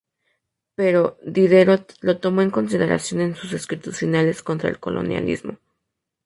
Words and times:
Pero 0.73 1.19
Diderot 1.27 1.93
lo 2.01 2.17
tomó 2.17 2.41
en 2.41 2.49
consideración 2.49 3.21
en 3.21 3.35
sus 3.35 3.53
escritos 3.53 3.97
finales 3.99 4.41
contra 4.41 4.67
el 4.67 4.79
colonialismo. 4.79 5.59